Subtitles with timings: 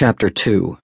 [0.00, 0.78] Chapter 2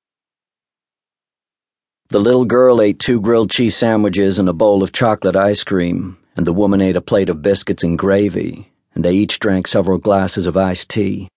[2.09, 6.19] The little girl ate two grilled cheese sandwiches and a bowl of chocolate ice cream,
[6.37, 9.99] and the woman ate a plate of biscuits and gravy, and they each drank several
[9.99, 11.29] glasses of iced tea.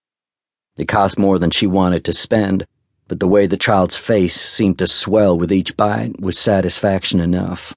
[0.79, 2.65] It cost more than she wanted to spend,
[3.07, 7.75] but the way the child's face seemed to swell with each bite was satisfaction enough,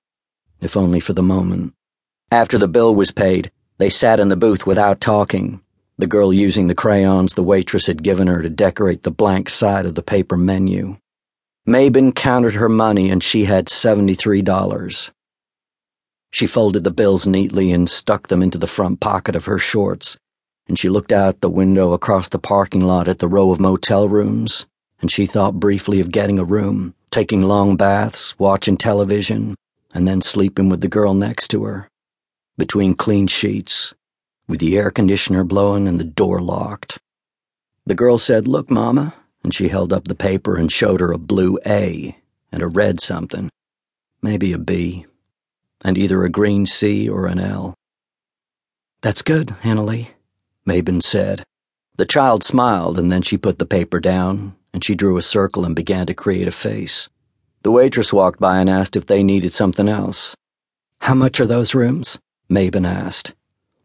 [0.62, 1.74] if only for the moment.
[2.32, 5.60] After the bill was paid, they sat in the booth without talking
[6.00, 9.86] the girl using the crayons the waitress had given her to decorate the blank side
[9.86, 10.96] of the paper menu.
[11.68, 15.10] Maben counted her money and she had $73.
[16.32, 20.18] She folded the bills neatly and stuck them into the front pocket of her shorts,
[20.66, 24.08] and she looked out the window across the parking lot at the row of motel
[24.08, 24.66] rooms,
[25.00, 29.56] and she thought briefly of getting a room, taking long baths, watching television,
[29.92, 31.88] and then sleeping with the girl next to her.
[32.56, 33.94] Between clean sheets,
[34.50, 36.98] with the air conditioner blowing and the door locked.
[37.86, 41.18] The girl said, Look, Mama, and she held up the paper and showed her a
[41.18, 42.16] blue A
[42.50, 43.48] and a red something,
[44.20, 45.06] maybe a B,
[45.84, 47.74] and either a green C or an L.
[49.02, 50.08] That's good, Annalee,
[50.66, 51.44] Maben said.
[51.96, 55.64] The child smiled, and then she put the paper down, and she drew a circle
[55.64, 57.08] and began to create a face.
[57.62, 60.34] The waitress walked by and asked if they needed something else.
[61.02, 62.18] How much are those rooms?
[62.50, 63.34] Maben asked.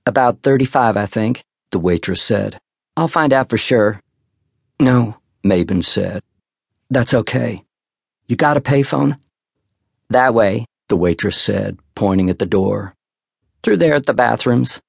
[0.07, 2.59] About 35, I think, the waitress said.
[2.95, 3.99] I'll find out for sure.
[4.79, 6.21] No, Maben said.
[6.91, 7.63] That's okay.
[8.27, 9.17] You got a payphone?
[10.09, 12.93] That way, the waitress said, pointing at the door.
[13.63, 14.79] Through there at the bathrooms.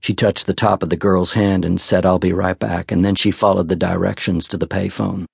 [0.00, 3.04] She touched the top of the girl's hand and said, I'll be right back, and
[3.04, 5.26] then she followed the directions to the payphone.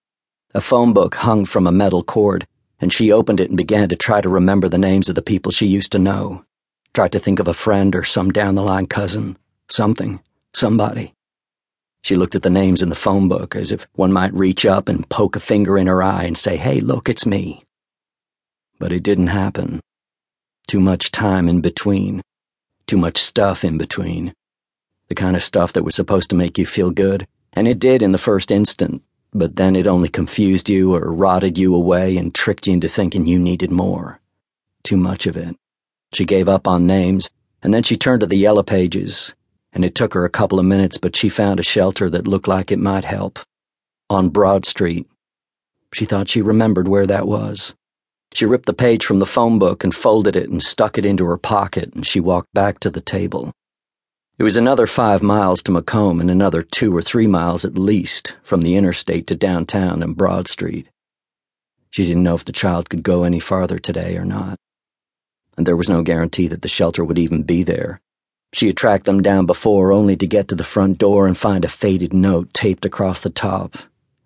[0.54, 2.48] A phone book hung from a metal cord,
[2.80, 5.52] and she opened it and began to try to remember the names of the people
[5.52, 6.44] she used to know.
[6.96, 9.36] Tried to think of a friend or some down the line cousin.
[9.68, 10.18] Something.
[10.54, 11.12] Somebody.
[12.00, 14.88] She looked at the names in the phone book as if one might reach up
[14.88, 17.64] and poke a finger in her eye and say, Hey, look, it's me.
[18.78, 19.82] But it didn't happen.
[20.68, 22.22] Too much time in between.
[22.86, 24.32] Too much stuff in between.
[25.08, 28.00] The kind of stuff that was supposed to make you feel good, and it did
[28.00, 29.02] in the first instant,
[29.34, 33.26] but then it only confused you or rotted you away and tricked you into thinking
[33.26, 34.18] you needed more.
[34.82, 35.56] Too much of it.
[36.16, 37.30] She gave up on names,
[37.62, 39.34] and then she turned to the yellow pages,
[39.74, 42.48] and it took her a couple of minutes, but she found a shelter that looked
[42.48, 43.38] like it might help.
[44.08, 45.06] On Broad Street.
[45.92, 47.74] She thought she remembered where that was.
[48.32, 51.26] She ripped the page from the phone book and folded it and stuck it into
[51.26, 53.52] her pocket, and she walked back to the table.
[54.38, 58.36] It was another five miles to McComb and another two or three miles at least
[58.42, 60.88] from the interstate to downtown and Broad Street.
[61.90, 64.56] She didn't know if the child could go any farther today or not
[65.56, 68.00] and there was no guarantee that the shelter would even be there.
[68.52, 71.64] She had tracked them down before only to get to the front door and find
[71.64, 73.76] a faded note taped across the top,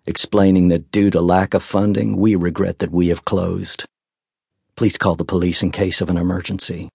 [0.05, 3.85] explaining that due to lack of funding, we regret that we have closed.
[4.75, 6.89] Please call the police in case of an emergency.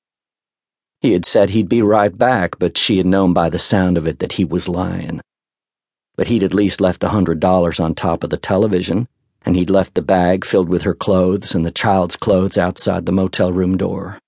[1.00, 4.08] He had said he'd be right back, but she had known by the sound of
[4.08, 5.20] it that he was lying.
[6.16, 9.08] But he'd at least left a hundred dollars on top of the television,
[9.44, 13.12] and he'd left the bag filled with her clothes and the child's clothes outside the
[13.12, 14.18] motel room door.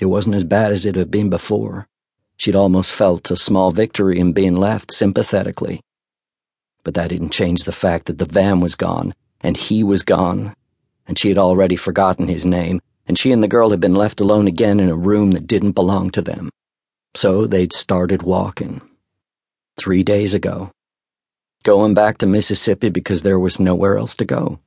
[0.00, 1.86] It wasn't as bad as it had been before.
[2.38, 5.82] She'd almost felt a small victory in being left sympathetically.
[6.84, 10.56] But that didn't change the fact that the van was gone, and he was gone,
[11.06, 14.22] and she had already forgotten his name, and she and the girl had been left
[14.22, 16.48] alone again in a room that didn't belong to them.
[17.14, 18.80] So they'd started walking.
[19.76, 20.70] Three days ago.
[21.62, 24.60] Going back to Mississippi because there was nowhere else to go.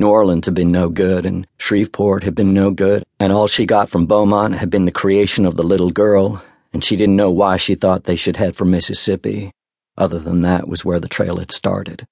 [0.00, 3.64] New Orleans had been no good, and Shreveport had been no good, and all she
[3.64, 7.30] got from Beaumont had been the creation of the little girl, and she didn't know
[7.30, 9.52] why she thought they should head for Mississippi,
[9.96, 12.04] other than that was where the trail had started.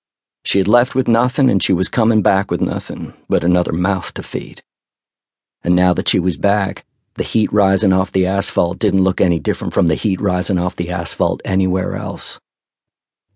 [0.44, 4.15] She had left with nothing, and she was coming back with nothing but another mouth
[4.15, 4.62] to feed.
[5.65, 6.84] And now that she was back,
[7.15, 10.76] the heat rising off the asphalt didn't look any different from the heat rising off
[10.76, 12.38] the asphalt anywhere else.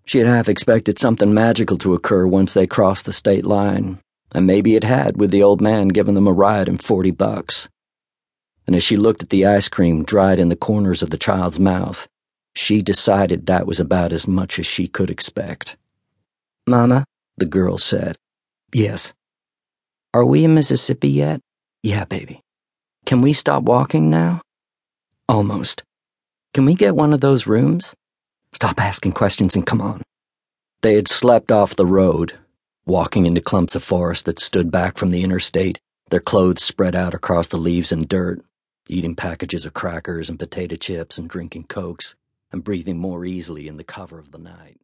[0.04, 4.00] She had half expected something magical to occur once they crossed the state line,
[4.32, 7.68] and maybe it had with the old man giving them a ride and forty bucks.
[8.66, 11.60] And as she looked at the ice cream dried in the corners of the child's
[11.60, 12.08] mouth,
[12.54, 15.76] she decided that was about as much as she could expect.
[16.66, 17.04] Mama,
[17.36, 18.16] the girl said.
[18.72, 19.14] Yes.
[20.12, 21.40] Are we in Mississippi yet?
[21.82, 22.40] Yeah, baby.
[23.04, 24.40] Can we stop walking now?
[25.28, 25.84] Almost.
[26.54, 27.94] Can we get one of those rooms?
[28.52, 30.02] Stop asking questions and come on.
[30.80, 32.38] They had slept off the road,
[32.86, 35.80] walking into clumps of forest that stood back from the interstate,
[36.10, 38.41] their clothes spread out across the leaves and dirt,
[38.88, 42.15] eating packages of crackers and potato chips and drinking cokes,
[42.53, 44.80] and breathing more easily in the cover of the night.